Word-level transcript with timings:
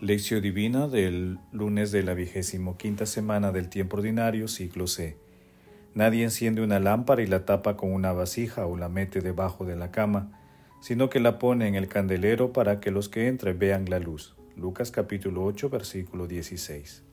Lección 0.00 0.40
Divina 0.40 0.88
del 0.88 1.38
lunes 1.52 1.92
de 1.92 2.02
la 2.02 2.14
vigésimo 2.14 2.78
quinta 2.78 3.04
semana 3.04 3.52
del 3.52 3.68
tiempo 3.68 3.98
ordinario, 3.98 4.48
ciclo 4.48 4.86
C. 4.86 5.18
Nadie 5.92 6.24
enciende 6.24 6.62
una 6.62 6.80
lámpara 6.80 7.20
y 7.20 7.26
la 7.26 7.44
tapa 7.44 7.76
con 7.76 7.92
una 7.92 8.14
vasija 8.14 8.64
o 8.64 8.78
la 8.78 8.88
mete 8.88 9.20
debajo 9.20 9.66
de 9.66 9.76
la 9.76 9.90
cama, 9.90 10.40
sino 10.80 11.10
que 11.10 11.20
la 11.20 11.38
pone 11.38 11.68
en 11.68 11.74
el 11.74 11.86
candelero 11.86 12.54
para 12.54 12.80
que 12.80 12.90
los 12.90 13.10
que 13.10 13.28
entren 13.28 13.58
vean 13.58 13.90
la 13.90 13.98
luz. 13.98 14.34
Lucas 14.56 14.90
capítulo 14.90 15.44
8, 15.44 15.68
versículo 15.68 16.26
16. 16.26 17.04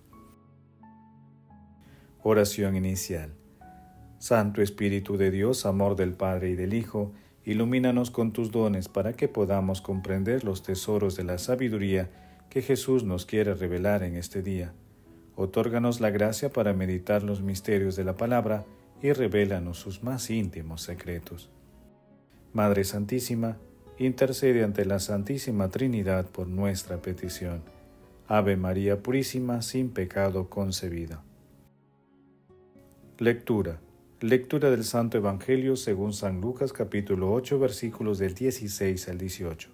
Oración 2.24 2.78
inicial. 2.78 3.34
Santo 4.18 4.62
Espíritu 4.62 5.18
de 5.18 5.30
Dios, 5.30 5.66
amor 5.66 5.98
del 5.98 6.14
Padre 6.14 6.52
y 6.52 6.56
del 6.56 6.74
Hijo, 6.74 7.12
ilumínanos 7.44 8.12
con 8.12 8.32
tus 8.32 8.50
dones 8.50 8.88
para 8.88 9.12
que 9.12 9.28
podamos 9.28 9.82
comprender 9.82 10.46
los 10.46 10.64
tesoros 10.64 11.18
de 11.18 11.26
la 11.26 11.38
sabiduría 11.38 12.10
que 12.50 12.62
Jesús 12.62 13.04
nos 13.04 13.26
quiere 13.26 13.54
revelar 13.54 14.04
en 14.04 14.16
este 14.16 14.42
día. 14.42 14.74
Otórganos 15.36 16.02
la 16.02 16.10
gracia 16.10 16.50
para 16.50 16.74
meditar 16.74 17.24
los 17.24 17.42
misterios 17.42 17.96
de 17.96 18.04
la 18.04 18.16
palabra 18.16 18.66
y 19.02 19.12
revélanos 19.12 19.78
sus 19.78 20.04
más 20.04 20.30
íntimos 20.30 20.82
secretos. 20.82 21.50
Madre 22.54 22.84
Santísima, 22.84 23.58
intercede 24.00 24.64
ante 24.64 24.86
la 24.86 25.00
Santísima 25.00 25.70
Trinidad 25.70 26.26
por 26.26 26.48
nuestra 26.48 27.02
petición. 27.02 27.62
Ave 28.28 28.58
María 28.58 29.02
Purísima, 29.02 29.62
sin 29.62 29.90
pecado 29.90 30.50
concebida. 30.50 31.24
Lectura. 33.20 33.80
Lectura 34.20 34.72
del 34.72 34.84
Santo 34.84 35.18
Evangelio 35.18 35.76
según 35.76 36.14
San 36.14 36.42
Lucas 36.42 36.74
capítulo 36.74 37.32
8 37.32 37.60
versículos 37.60 38.18
del 38.18 38.34
16 38.34 39.10
al 39.10 39.18
18. 39.20 39.70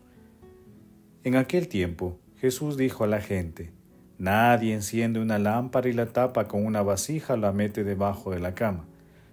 En 1.23 1.37
aquel 1.37 1.69
tiempo, 1.69 2.19
Jesús 2.43 2.75
dijo 2.75 3.05
a 3.05 3.07
la 3.07 3.21
gente, 3.21 3.71
Nadie 4.17 4.73
enciende 4.73 5.21
una 5.21 5.39
lámpara 5.39 5.87
y 5.87 5.93
la 5.93 6.07
tapa 6.07 6.49
con 6.49 6.65
una 6.65 6.81
vasija 6.81 7.35
o 7.35 7.37
la 7.37 7.53
mete 7.53 7.85
debajo 7.85 8.31
de 8.31 8.41
la 8.41 8.53
cama, 8.53 8.83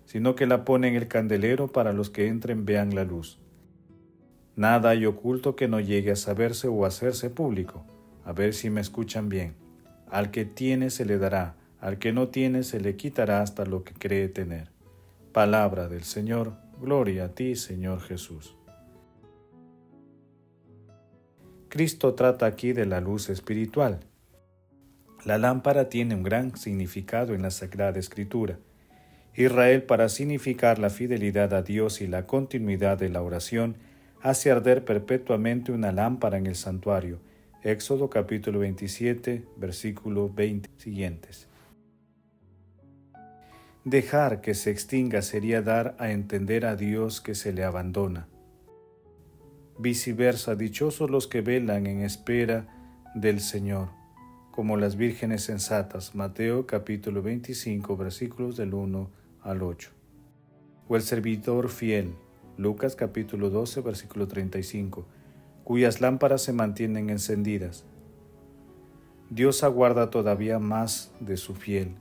sino 0.04 0.36
que 0.36 0.46
la 0.46 0.64
pone 0.64 0.86
en 0.86 0.94
el 0.94 1.08
candelero 1.08 1.72
para 1.72 1.92
los 1.92 2.08
que 2.08 2.28
entren 2.28 2.64
vean 2.64 2.94
la 2.94 3.02
luz. 3.02 3.40
Nada 4.54 4.90
hay 4.90 5.06
oculto 5.06 5.56
que 5.56 5.66
no 5.66 5.80
llegue 5.80 6.12
a 6.12 6.16
saberse 6.16 6.68
o 6.68 6.86
hacerse 6.86 7.30
público. 7.30 7.84
A 8.24 8.32
ver 8.32 8.54
si 8.54 8.70
me 8.70 8.80
escuchan 8.80 9.28
bien. 9.28 9.56
Al 10.08 10.30
que 10.30 10.44
tiene 10.44 10.88
se 10.90 11.04
le 11.04 11.18
dará, 11.18 11.56
al 11.80 11.98
que 11.98 12.12
no 12.12 12.28
tiene 12.28 12.62
se 12.62 12.78
le 12.78 12.94
quitará 12.94 13.42
hasta 13.42 13.66
lo 13.66 13.82
que 13.82 13.92
cree 13.92 14.28
tener. 14.28 14.70
Palabra 15.32 15.88
del 15.88 16.04
Señor, 16.04 16.52
gloria 16.80 17.24
a 17.24 17.28
ti, 17.30 17.56
Señor 17.56 18.02
Jesús. 18.02 18.54
Cristo 21.70 22.14
trata 22.14 22.46
aquí 22.46 22.72
de 22.72 22.84
la 22.84 23.00
luz 23.00 23.30
espiritual. 23.30 24.00
La 25.24 25.38
lámpara 25.38 25.88
tiene 25.88 26.16
un 26.16 26.24
gran 26.24 26.56
significado 26.56 27.32
en 27.32 27.42
la 27.42 27.52
Sagrada 27.52 28.00
Escritura. 28.00 28.58
Israel, 29.36 29.84
para 29.84 30.08
significar 30.08 30.80
la 30.80 30.90
fidelidad 30.90 31.54
a 31.54 31.62
Dios 31.62 32.00
y 32.00 32.08
la 32.08 32.26
continuidad 32.26 32.98
de 32.98 33.08
la 33.08 33.22
oración, 33.22 33.76
hace 34.20 34.50
arder 34.50 34.84
perpetuamente 34.84 35.70
una 35.70 35.92
lámpara 35.92 36.38
en 36.38 36.48
el 36.48 36.56
santuario. 36.56 37.20
Éxodo 37.62 38.10
capítulo 38.10 38.58
27, 38.58 39.44
versículo 39.56 40.28
20 40.28 40.68
siguientes. 40.76 41.46
Dejar 43.84 44.40
que 44.40 44.54
se 44.54 44.72
extinga 44.72 45.22
sería 45.22 45.62
dar 45.62 45.94
a 46.00 46.10
entender 46.10 46.66
a 46.66 46.74
Dios 46.74 47.20
que 47.20 47.36
se 47.36 47.52
le 47.52 47.62
abandona 47.62 48.26
viceversa, 49.80 50.56
dichosos 50.56 51.08
los 51.08 51.26
que 51.26 51.40
velan 51.40 51.86
en 51.86 52.02
espera 52.02 52.66
del 53.14 53.40
Señor, 53.40 53.88
como 54.50 54.76
las 54.76 54.96
vírgenes 54.96 55.42
sensatas. 55.42 56.14
Mateo 56.14 56.66
capítulo 56.66 57.22
25 57.22 57.96
versículos 57.96 58.58
del 58.58 58.74
1 58.74 59.10
al 59.40 59.62
8. 59.62 59.90
O 60.86 60.96
el 60.96 61.02
servidor 61.02 61.70
fiel. 61.70 62.14
Lucas 62.58 62.94
capítulo 62.94 63.48
12 63.48 63.80
versículo 63.80 64.28
35, 64.28 65.06
cuyas 65.64 66.02
lámparas 66.02 66.42
se 66.42 66.52
mantienen 66.52 67.08
encendidas. 67.08 67.86
Dios 69.30 69.64
aguarda 69.64 70.10
todavía 70.10 70.58
más 70.58 71.10
de 71.20 71.38
su 71.38 71.54
fiel. 71.54 71.94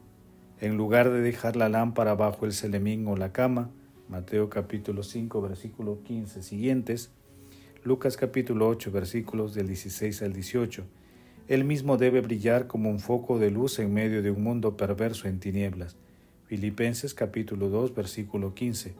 En 0.59 0.75
lugar 0.75 1.09
de 1.11 1.22
dejar 1.22 1.56
la 1.56 1.69
lámpara 1.69 2.13
bajo 2.13 2.46
el 2.46 2.51
celemín 2.51 3.07
o 3.07 3.16
la 3.16 3.31
cama, 3.31 3.69
Mateo 4.09 4.50
capítulo 4.50 5.03
5 5.03 5.41
versículo 5.41 6.03
15 6.03 6.44
siguientes, 6.44 7.13
Lucas 7.85 8.17
capítulo 8.17 8.67
8 8.67 8.91
versículos 8.91 9.53
del 9.53 9.67
16 9.67 10.22
al 10.23 10.34
18. 10.34 10.84
Él 11.47 11.63
mismo 11.63 11.95
debe 11.95 12.19
brillar 12.19 12.67
como 12.67 12.90
un 12.90 13.00
foco 13.00 13.40
de 13.40 13.51
luz 13.51 13.79
en 13.79 13.94
medio 13.94 14.22
de 14.22 14.31
un 14.31 14.44
mundo 14.44 14.75
perverso 14.75 15.29
en 15.29 15.40
tinieblas. 15.40 15.95
Filipenses 16.45 17.13
capítulo 17.13 17.69
2 17.69 17.95
versículo 17.95 18.53
15. 18.53 18.95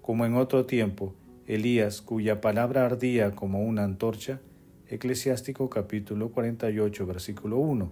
Como 0.00 0.24
en 0.26 0.36
otro 0.36 0.64
tiempo, 0.64 1.12
Elías, 1.48 2.00
cuya 2.02 2.40
palabra 2.40 2.86
ardía 2.86 3.32
como 3.32 3.64
una 3.64 3.82
antorcha, 3.82 4.40
Eclesiástico 4.86 5.68
capítulo 5.68 6.30
48 6.30 7.06
versículo 7.06 7.58
1. 7.58 7.90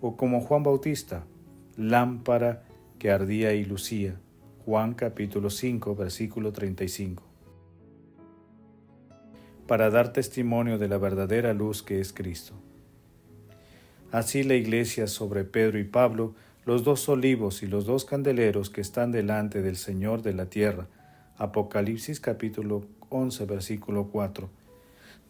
O 0.00 0.16
como 0.16 0.40
Juan 0.40 0.64
Bautista, 0.64 1.24
lámpara 1.76 2.64
que 2.98 3.12
ardía 3.12 3.54
y 3.54 3.64
lucía. 3.64 4.16
Juan 4.64 4.94
capítulo 4.94 5.48
5 5.48 5.94
versículo 5.94 6.50
35 6.50 7.25
para 9.66 9.90
dar 9.90 10.12
testimonio 10.12 10.78
de 10.78 10.88
la 10.88 10.98
verdadera 10.98 11.52
luz 11.52 11.82
que 11.82 12.00
es 12.00 12.12
Cristo. 12.12 12.54
Así 14.12 14.44
la 14.44 14.54
iglesia 14.54 15.06
sobre 15.08 15.44
Pedro 15.44 15.78
y 15.78 15.84
Pablo, 15.84 16.34
los 16.64 16.84
dos 16.84 17.08
olivos 17.08 17.62
y 17.62 17.66
los 17.66 17.86
dos 17.86 18.04
candeleros 18.04 18.70
que 18.70 18.80
están 18.80 19.12
delante 19.12 19.62
del 19.62 19.76
Señor 19.76 20.22
de 20.22 20.32
la 20.32 20.46
tierra. 20.46 20.86
Apocalipsis 21.36 22.20
capítulo 22.20 22.86
11 23.08 23.44
versículo 23.46 24.08
4. 24.08 24.48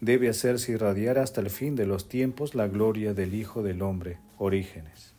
Debe 0.01 0.29
hacerse 0.29 0.73
irradiar 0.73 1.19
hasta 1.19 1.41
el 1.41 1.51
fin 1.51 1.75
de 1.75 1.87
los 1.87 2.09
tiempos 2.09 2.55
la 2.55 2.69
gloria 2.69 3.15
del 3.15 3.35
Hijo 3.35 3.63
del 3.63 3.83
Hombre, 3.83 4.19
Orígenes. 4.39 5.15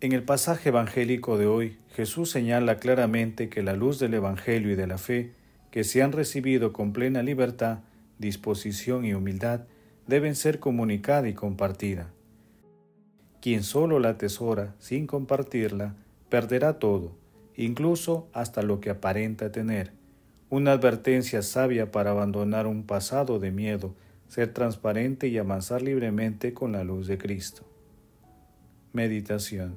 En 0.00 0.12
el 0.12 0.22
pasaje 0.22 0.68
evangélico 0.68 1.38
de 1.38 1.46
hoy, 1.46 1.78
Jesús 1.94 2.30
señala 2.30 2.78
claramente 2.78 3.48
que 3.48 3.62
la 3.62 3.72
luz 3.72 3.98
del 3.98 4.14
Evangelio 4.14 4.72
y 4.72 4.76
de 4.76 4.86
la 4.86 4.98
fe 4.98 5.32
que 5.74 5.82
se 5.82 6.04
han 6.04 6.12
recibido 6.12 6.72
con 6.72 6.92
plena 6.92 7.24
libertad, 7.24 7.80
disposición 8.20 9.04
y 9.04 9.12
humildad, 9.12 9.62
deben 10.06 10.36
ser 10.36 10.60
comunicada 10.60 11.28
y 11.28 11.34
compartida. 11.34 12.12
Quien 13.40 13.64
solo 13.64 13.98
la 13.98 14.10
atesora 14.10 14.76
sin 14.78 15.08
compartirla, 15.08 15.96
perderá 16.28 16.78
todo, 16.78 17.16
incluso 17.56 18.28
hasta 18.32 18.62
lo 18.62 18.78
que 18.78 18.88
aparenta 18.88 19.50
tener. 19.50 19.90
Una 20.48 20.70
advertencia 20.70 21.42
sabia 21.42 21.90
para 21.90 22.12
abandonar 22.12 22.68
un 22.68 22.84
pasado 22.84 23.40
de 23.40 23.50
miedo, 23.50 23.96
ser 24.28 24.54
transparente 24.54 25.26
y 25.26 25.38
avanzar 25.38 25.82
libremente 25.82 26.54
con 26.54 26.70
la 26.70 26.84
luz 26.84 27.08
de 27.08 27.18
Cristo. 27.18 27.64
Meditación. 28.92 29.76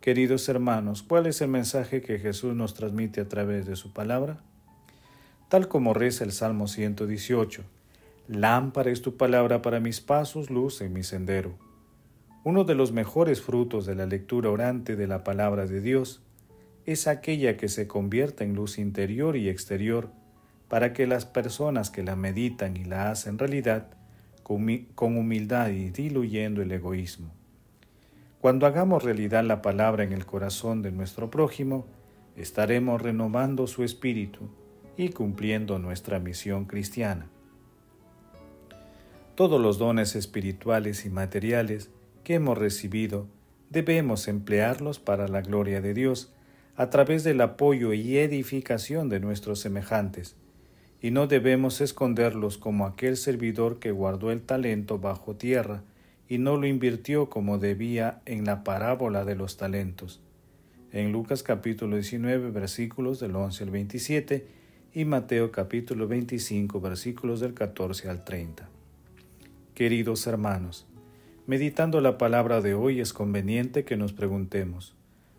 Queridos 0.00 0.48
hermanos, 0.48 1.02
¿cuál 1.02 1.26
es 1.26 1.42
el 1.42 1.48
mensaje 1.48 2.00
que 2.00 2.18
Jesús 2.18 2.54
nos 2.54 2.72
transmite 2.72 3.20
a 3.20 3.28
través 3.28 3.66
de 3.66 3.76
su 3.76 3.92
palabra? 3.92 4.42
Tal 5.48 5.68
como 5.68 5.94
reza 5.94 6.24
el 6.24 6.32
Salmo 6.32 6.66
118. 6.66 7.62
Lámpara 8.28 8.90
es 8.90 9.02
tu 9.02 9.16
palabra 9.16 9.62
para 9.62 9.78
mis 9.78 10.00
pasos, 10.00 10.50
luz 10.50 10.80
en 10.80 10.92
mi 10.92 11.04
sendero. 11.04 11.54
Uno 12.42 12.64
de 12.64 12.74
los 12.74 12.92
mejores 12.92 13.40
frutos 13.40 13.86
de 13.86 13.94
la 13.94 14.06
lectura 14.06 14.50
orante 14.50 14.96
de 14.96 15.06
la 15.06 15.22
palabra 15.22 15.66
de 15.66 15.80
Dios 15.80 16.22
es 16.84 17.06
aquella 17.06 17.56
que 17.56 17.68
se 17.68 17.86
convierte 17.86 18.44
en 18.44 18.54
luz 18.54 18.78
interior 18.78 19.36
y 19.36 19.48
exterior 19.48 20.10
para 20.68 20.92
que 20.92 21.06
las 21.06 21.26
personas 21.26 21.90
que 21.90 22.02
la 22.02 22.16
meditan 22.16 22.76
y 22.76 22.84
la 22.84 23.10
hacen 23.10 23.38
realidad 23.38 23.88
con 24.42 25.16
humildad 25.16 25.70
y 25.70 25.90
diluyendo 25.90 26.62
el 26.62 26.70
egoísmo. 26.70 27.32
Cuando 28.40 28.66
hagamos 28.66 29.02
realidad 29.02 29.44
la 29.44 29.62
palabra 29.62 30.04
en 30.04 30.12
el 30.12 30.24
corazón 30.24 30.82
de 30.82 30.92
nuestro 30.92 31.30
prójimo, 31.30 31.86
estaremos 32.36 33.02
renovando 33.02 33.66
su 33.66 33.82
espíritu 33.82 34.48
y 34.96 35.10
cumpliendo 35.10 35.78
nuestra 35.78 36.18
misión 36.18 36.64
cristiana. 36.64 37.28
Todos 39.34 39.60
los 39.60 39.78
dones 39.78 40.16
espirituales 40.16 41.04
y 41.04 41.10
materiales 41.10 41.90
que 42.24 42.34
hemos 42.34 42.56
recibido 42.56 43.26
debemos 43.70 44.28
emplearlos 44.28 44.98
para 44.98 45.28
la 45.28 45.42
gloria 45.42 45.80
de 45.80 45.92
Dios 45.92 46.32
a 46.76 46.90
través 46.90 47.24
del 47.24 47.40
apoyo 47.40 47.92
y 47.92 48.18
edificación 48.18 49.08
de 49.08 49.20
nuestros 49.20 49.60
semejantes, 49.60 50.36
y 51.00 51.10
no 51.10 51.26
debemos 51.26 51.80
esconderlos 51.80 52.58
como 52.58 52.86
aquel 52.86 53.16
servidor 53.16 53.78
que 53.78 53.90
guardó 53.90 54.30
el 54.30 54.42
talento 54.42 54.98
bajo 54.98 55.36
tierra 55.36 55.82
y 56.28 56.38
no 56.38 56.56
lo 56.56 56.66
invirtió 56.66 57.28
como 57.28 57.58
debía 57.58 58.20
en 58.24 58.44
la 58.44 58.64
parábola 58.64 59.24
de 59.24 59.36
los 59.36 59.56
talentos. 59.56 60.20
En 60.92 61.12
Lucas 61.12 61.42
capítulo 61.42 61.96
19 61.96 62.50
versículos 62.50 63.20
del 63.20 63.36
11 63.36 63.64
al 63.64 63.70
27 63.70 64.46
y 64.96 65.04
Mateo 65.04 65.52
capítulo 65.52 66.08
25 66.08 66.80
versículos 66.80 67.40
del 67.40 67.52
14 67.52 68.08
al 68.08 68.24
30. 68.24 68.66
Queridos 69.74 70.26
hermanos, 70.26 70.86
meditando 71.46 72.00
la 72.00 72.16
palabra 72.16 72.62
de 72.62 72.72
hoy 72.72 73.00
es 73.00 73.12
conveniente 73.12 73.84
que 73.84 73.98
nos 73.98 74.14
preguntemos, 74.14 74.94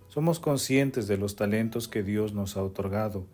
¿somos 0.09 0.39
conscientes 0.39 1.07
de 1.07 1.17
los 1.17 1.35
talentos 1.35 1.87
que 1.87 2.03
Dios 2.03 2.33
nos 2.33 2.55
ha 2.55 2.61
otorgado 2.61 3.25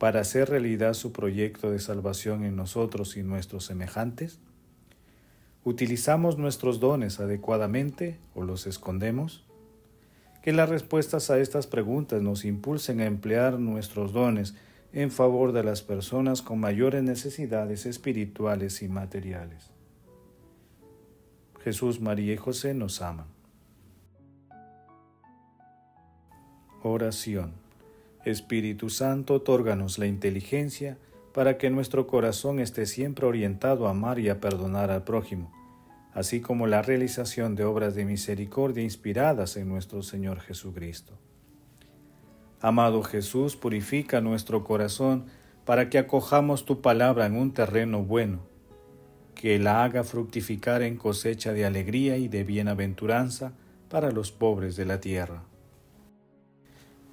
para 0.00 0.18
hacer 0.18 0.50
realidad 0.50 0.94
su 0.94 1.12
proyecto 1.12 1.70
de 1.70 1.78
salvación 1.78 2.42
en 2.42 2.56
nosotros 2.56 3.16
y 3.16 3.22
nuestros 3.22 3.64
semejantes? 3.64 4.40
¿Utilizamos 5.62 6.38
nuestros 6.38 6.80
dones 6.80 7.20
adecuadamente 7.20 8.18
o 8.34 8.42
los 8.42 8.66
escondemos? 8.66 9.44
Que 10.42 10.52
las 10.52 10.68
respuestas 10.68 11.30
a 11.30 11.38
estas 11.38 11.68
preguntas 11.68 12.20
nos 12.20 12.44
impulsen 12.44 13.00
a 13.00 13.06
emplear 13.06 13.60
nuestros 13.60 14.12
dones 14.12 14.56
en 14.92 15.10
favor 15.10 15.52
de 15.52 15.62
las 15.62 15.82
personas 15.82 16.42
con 16.42 16.60
mayores 16.60 17.02
necesidades 17.02 17.86
espirituales 17.86 18.82
y 18.82 18.88
materiales. 18.88 19.70
Jesús, 21.62 22.00
María 22.00 22.32
y 22.32 22.36
José 22.36 22.72
nos 22.74 23.02
aman. 23.02 23.26
Oración. 26.82 27.52
Espíritu 28.24 28.90
Santo, 28.90 29.34
otórganos 29.34 29.98
la 29.98 30.06
inteligencia 30.06 30.98
para 31.32 31.58
que 31.58 31.70
nuestro 31.70 32.06
corazón 32.06 32.58
esté 32.58 32.86
siempre 32.86 33.26
orientado 33.26 33.86
a 33.86 33.90
amar 33.90 34.18
y 34.18 34.28
a 34.28 34.40
perdonar 34.40 34.90
al 34.90 35.04
prójimo, 35.04 35.52
así 36.12 36.40
como 36.40 36.66
la 36.66 36.82
realización 36.82 37.54
de 37.54 37.64
obras 37.64 37.94
de 37.94 38.04
misericordia 38.04 38.82
inspiradas 38.82 39.56
en 39.56 39.68
nuestro 39.68 40.02
Señor 40.02 40.40
Jesucristo. 40.40 41.18
Amado 42.60 43.02
Jesús, 43.02 43.56
purifica 43.56 44.20
nuestro 44.20 44.64
corazón 44.64 45.26
para 45.64 45.90
que 45.90 45.98
acojamos 45.98 46.64
tu 46.64 46.80
palabra 46.80 47.26
en 47.26 47.36
un 47.36 47.52
terreno 47.52 48.02
bueno 48.02 48.48
que 49.38 49.60
la 49.60 49.84
haga 49.84 50.02
fructificar 50.02 50.82
en 50.82 50.96
cosecha 50.96 51.52
de 51.52 51.64
alegría 51.64 52.16
y 52.16 52.26
de 52.26 52.42
bienaventuranza 52.42 53.52
para 53.88 54.10
los 54.10 54.32
pobres 54.32 54.74
de 54.74 54.84
la 54.84 55.00
tierra. 55.00 55.44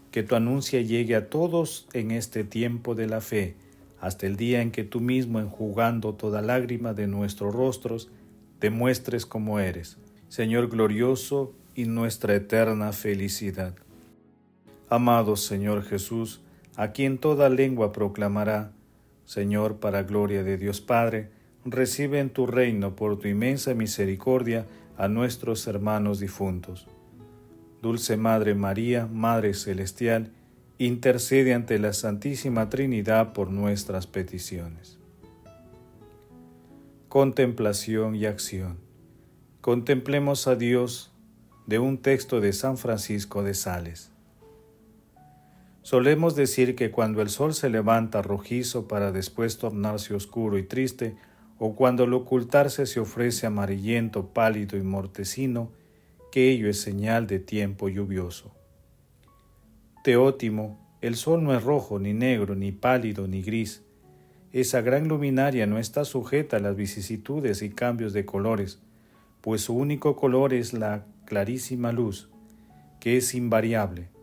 Que 0.10 0.24
tu 0.24 0.34
anuncia 0.34 0.82
llegue 0.82 1.16
a 1.16 1.30
todos 1.30 1.88
en 1.94 2.10
este 2.10 2.44
tiempo 2.44 2.96
de 2.96 3.06
la 3.06 3.22
fe, 3.22 3.56
hasta 4.02 4.26
el 4.26 4.38
día 4.38 4.64
en 4.64 4.72
que 4.72 4.84
tú 4.84 5.02
mismo, 5.02 5.40
enjugando 5.40 6.16
toda 6.16 6.42
lágrima 6.42 6.96
de 6.96 7.06
nuestros 7.06 7.54
rostros, 7.54 8.10
te 8.58 8.72
muestres 8.72 9.28
como 9.28 9.60
eres, 9.60 10.00
Señor 10.28 10.70
glorioso 10.70 11.54
y 11.76 11.86
nuestra 11.86 12.34
eterna 12.34 12.92
felicidad. 12.92 13.76
Amado 14.90 15.36
Señor 15.36 15.84
Jesús, 15.84 16.42
a 16.76 16.92
quien 16.92 17.18
toda 17.18 17.50
lengua 17.50 17.92
proclamará, 17.92 18.72
Señor, 19.26 19.78
para 19.78 20.04
gloria 20.04 20.44
de 20.44 20.58
Dios 20.58 20.82
Padre, 20.82 21.30
recibe 21.66 22.20
en 22.20 22.30
tu 22.30 22.46
reino 22.46 22.96
por 22.96 23.18
tu 23.18 23.28
inmensa 23.28 23.74
misericordia 23.74 24.68
a 24.98 25.08
nuestros 25.08 25.66
hermanos 25.66 26.20
difuntos. 26.20 26.88
Dulce 27.82 28.18
Madre 28.18 28.54
María, 28.54 29.08
Madre 29.08 29.56
Celestial, 29.56 30.32
intercede 30.78 31.54
ante 31.54 31.80
la 31.80 31.94
Santísima 31.94 32.70
Trinidad 32.70 33.34
por 33.34 33.50
nuestras 33.50 34.06
peticiones. 34.06 35.00
Contemplación 37.10 38.16
y 38.16 38.26
acción. 38.26 38.78
Contemplemos 39.62 40.48
a 40.48 40.56
Dios 40.56 41.12
de 41.66 41.80
un 41.80 41.98
texto 41.98 42.42
de 42.42 42.54
San 42.54 42.78
Francisco 42.78 43.42
de 43.42 43.56
Sales. 43.56 44.12
Solemos 45.86 46.36
decir 46.36 46.74
que 46.76 46.90
cuando 46.90 47.22
el 47.22 47.30
sol 47.30 47.54
se 47.54 47.70
levanta 47.70 48.24
rojizo 48.24 48.88
para 48.88 49.12
después 49.12 49.60
tornarse 49.60 50.16
oscuro 50.16 50.58
y 50.58 50.64
triste, 50.64 51.16
o 51.60 51.76
cuando 51.76 52.06
al 52.06 52.14
ocultarse 52.16 52.88
se 52.88 53.00
ofrece 53.00 53.46
amarillento, 53.46 54.34
pálido 54.34 54.78
y 54.78 54.82
mortecino, 54.82 55.72
que 56.32 56.50
ello 56.50 56.68
es 56.72 56.82
señal 56.82 57.28
de 57.28 57.38
tiempo 57.38 57.88
lluvioso. 57.88 58.52
Teótimo, 60.04 60.98
el 61.02 61.16
sol 61.16 61.44
no 61.44 61.56
es 61.56 61.64
rojo, 61.64 62.00
ni 62.00 62.14
negro, 62.14 62.56
ni 62.56 62.72
pálido, 62.72 63.28
ni 63.28 63.44
gris. 63.44 63.84
Esa 64.54 64.82
gran 64.82 65.08
luminaria 65.08 65.68
no 65.68 65.78
está 65.78 66.04
sujeta 66.04 66.58
a 66.58 66.62
las 66.62 66.76
vicisitudes 66.76 67.62
y 67.62 67.70
cambios 67.70 68.12
de 68.12 68.26
colores, 68.26 68.82
pues 69.42 69.62
su 69.62 69.76
único 69.76 70.16
color 70.16 70.52
es 70.52 70.74
la 70.74 71.06
clarísima 71.26 71.92
luz, 71.92 72.32
que 73.00 73.18
es 73.18 73.36
invariable. 73.36 74.15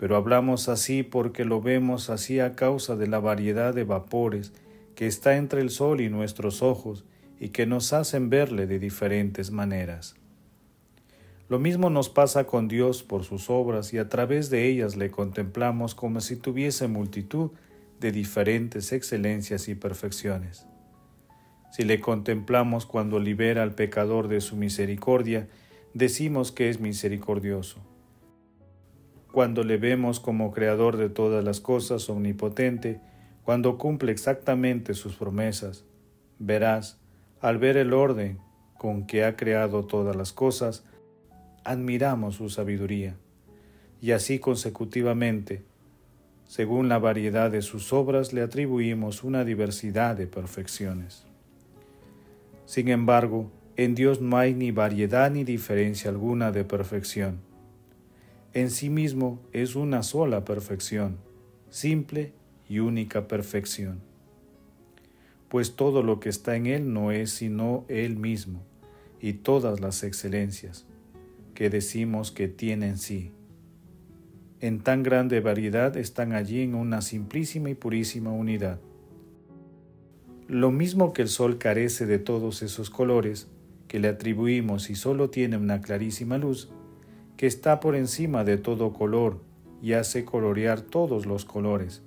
Pero 0.00 0.16
hablamos 0.16 0.70
así 0.70 1.02
porque 1.02 1.44
lo 1.44 1.60
vemos 1.60 2.08
así 2.08 2.40
a 2.40 2.56
causa 2.56 2.96
de 2.96 3.06
la 3.06 3.20
variedad 3.20 3.74
de 3.74 3.84
vapores 3.84 4.54
que 4.94 5.06
está 5.06 5.36
entre 5.36 5.60
el 5.60 5.68
sol 5.68 6.00
y 6.00 6.08
nuestros 6.08 6.62
ojos 6.62 7.04
y 7.38 7.50
que 7.50 7.66
nos 7.66 7.92
hacen 7.92 8.30
verle 8.30 8.66
de 8.66 8.78
diferentes 8.78 9.50
maneras. 9.50 10.14
Lo 11.50 11.58
mismo 11.58 11.90
nos 11.90 12.08
pasa 12.08 12.44
con 12.44 12.66
Dios 12.66 13.02
por 13.02 13.24
sus 13.24 13.50
obras 13.50 13.92
y 13.92 13.98
a 13.98 14.08
través 14.08 14.48
de 14.48 14.68
ellas 14.68 14.96
le 14.96 15.10
contemplamos 15.10 15.94
como 15.94 16.22
si 16.22 16.36
tuviese 16.36 16.88
multitud 16.88 17.50
de 18.00 18.10
diferentes 18.10 18.92
excelencias 18.92 19.68
y 19.68 19.74
perfecciones. 19.74 20.64
Si 21.72 21.84
le 21.84 22.00
contemplamos 22.00 22.86
cuando 22.86 23.18
libera 23.18 23.62
al 23.62 23.74
pecador 23.74 24.28
de 24.28 24.40
su 24.40 24.56
misericordia, 24.56 25.46
decimos 25.92 26.52
que 26.52 26.70
es 26.70 26.80
misericordioso. 26.80 27.89
Cuando 29.32 29.62
le 29.62 29.76
vemos 29.76 30.18
como 30.18 30.50
creador 30.50 30.96
de 30.96 31.08
todas 31.08 31.44
las 31.44 31.60
cosas, 31.60 32.10
omnipotente, 32.10 33.00
cuando 33.44 33.78
cumple 33.78 34.10
exactamente 34.10 34.94
sus 34.94 35.14
promesas, 35.14 35.84
verás, 36.38 37.00
al 37.40 37.58
ver 37.58 37.76
el 37.76 37.92
orden 37.92 38.38
con 38.76 39.06
que 39.06 39.24
ha 39.24 39.36
creado 39.36 39.86
todas 39.86 40.16
las 40.16 40.32
cosas, 40.32 40.84
admiramos 41.64 42.36
su 42.36 42.48
sabiduría, 42.48 43.16
y 44.00 44.12
así 44.12 44.38
consecutivamente, 44.38 45.62
según 46.44 46.88
la 46.88 46.98
variedad 46.98 47.50
de 47.50 47.62
sus 47.62 47.92
obras, 47.92 48.32
le 48.32 48.42
atribuimos 48.42 49.22
una 49.22 49.44
diversidad 49.44 50.16
de 50.16 50.26
perfecciones. 50.26 51.24
Sin 52.64 52.88
embargo, 52.88 53.52
en 53.76 53.94
Dios 53.94 54.20
no 54.20 54.36
hay 54.36 54.54
ni 54.54 54.72
variedad 54.72 55.30
ni 55.30 55.44
diferencia 55.44 56.10
alguna 56.10 56.50
de 56.50 56.64
perfección. 56.64 57.49
En 58.52 58.70
sí 58.70 58.90
mismo 58.90 59.40
es 59.52 59.76
una 59.76 60.02
sola 60.02 60.44
perfección, 60.44 61.18
simple 61.68 62.32
y 62.68 62.80
única 62.80 63.28
perfección. 63.28 64.00
Pues 65.48 65.76
todo 65.76 66.02
lo 66.02 66.18
que 66.18 66.30
está 66.30 66.56
en 66.56 66.66
Él 66.66 66.92
no 66.92 67.12
es 67.12 67.30
sino 67.30 67.84
Él 67.86 68.16
mismo 68.16 68.62
y 69.20 69.34
todas 69.34 69.78
las 69.78 70.02
excelencias 70.02 70.84
que 71.54 71.70
decimos 71.70 72.32
que 72.32 72.48
tiene 72.48 72.88
en 72.88 72.98
sí. 72.98 73.30
En 74.60 74.80
tan 74.80 75.04
grande 75.04 75.38
variedad 75.38 75.96
están 75.96 76.32
allí 76.32 76.62
en 76.62 76.74
una 76.74 77.02
simplísima 77.02 77.70
y 77.70 77.74
purísima 77.76 78.32
unidad. 78.32 78.80
Lo 80.48 80.72
mismo 80.72 81.12
que 81.12 81.22
el 81.22 81.28
sol 81.28 81.58
carece 81.58 82.04
de 82.04 82.18
todos 82.18 82.62
esos 82.62 82.90
colores 82.90 83.46
que 83.86 84.00
le 84.00 84.08
atribuimos 84.08 84.90
y 84.90 84.96
solo 84.96 85.30
tiene 85.30 85.56
una 85.56 85.80
clarísima 85.80 86.36
luz, 86.36 86.72
que 87.40 87.46
está 87.46 87.80
por 87.80 87.96
encima 87.96 88.44
de 88.44 88.58
todo 88.58 88.92
color 88.92 89.40
y 89.80 89.94
hace 89.94 90.26
colorear 90.26 90.82
todos 90.82 91.24
los 91.24 91.46
colores, 91.46 92.02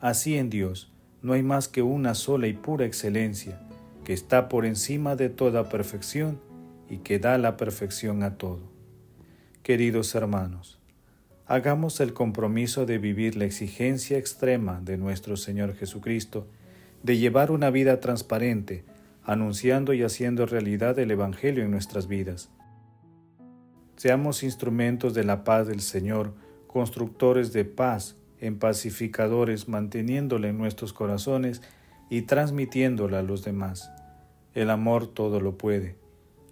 Así 0.00 0.38
en 0.38 0.48
Dios 0.48 0.90
no 1.20 1.34
hay 1.34 1.42
más 1.42 1.68
que 1.68 1.82
una 1.82 2.14
sola 2.14 2.46
y 2.46 2.54
pura 2.54 2.86
excelencia, 2.86 3.60
que 4.04 4.14
está 4.14 4.48
por 4.48 4.64
encima 4.64 5.16
de 5.16 5.28
toda 5.28 5.68
perfección 5.68 6.40
y 6.88 7.00
que 7.00 7.18
da 7.18 7.36
la 7.36 7.58
perfección 7.58 8.22
a 8.22 8.38
todo. 8.38 8.62
Queridos 9.62 10.14
hermanos, 10.14 10.80
hagamos 11.44 12.00
el 12.00 12.14
compromiso 12.14 12.86
de 12.86 12.96
vivir 12.96 13.36
la 13.36 13.44
exigencia 13.44 14.16
extrema 14.16 14.80
de 14.82 14.96
nuestro 14.96 15.36
Señor 15.36 15.74
Jesucristo, 15.74 16.46
de 17.02 17.18
llevar 17.18 17.50
una 17.50 17.68
vida 17.68 18.00
transparente, 18.00 18.82
anunciando 19.24 19.92
y 19.92 20.02
haciendo 20.02 20.46
realidad 20.46 20.98
el 20.98 21.10
Evangelio 21.10 21.64
en 21.64 21.70
nuestras 21.70 22.08
vidas. 22.08 22.48
Seamos 24.02 24.42
instrumentos 24.42 25.14
de 25.14 25.22
la 25.22 25.44
paz 25.44 25.68
del 25.68 25.80
Señor, 25.80 26.34
constructores 26.66 27.52
de 27.52 27.64
paz 27.64 28.16
en 28.40 28.58
pacificadores, 28.58 29.68
manteniéndola 29.68 30.48
en 30.48 30.58
nuestros 30.58 30.92
corazones 30.92 31.62
y 32.10 32.22
transmitiéndola 32.22 33.20
a 33.20 33.22
los 33.22 33.44
demás. 33.44 33.92
El 34.54 34.70
amor 34.70 35.06
todo 35.06 35.38
lo 35.38 35.56
puede. 35.56 35.98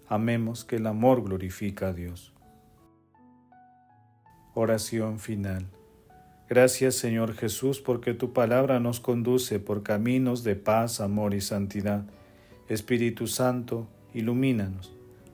Amemos 0.07 0.63
que 0.63 0.77
el 0.77 0.87
amor 0.87 1.25
glorifica 1.25 1.89
a 1.89 1.93
Dios. 1.93 2.33
Oración 4.53 5.19
final. 5.19 5.67
Gracias 6.47 6.95
Señor 6.95 7.33
Jesús 7.33 7.81
porque 7.81 8.13
tu 8.13 8.31
palabra 8.31 8.79
nos 8.79 9.01
conduce 9.01 9.59
por 9.59 9.83
caminos 9.83 10.45
de 10.45 10.55
paz, 10.55 11.01
amor 11.01 11.33
y 11.33 11.41
santidad. 11.41 12.05
Espíritu 12.69 13.27
Santo, 13.27 13.89
ilumínanos 14.13 15.00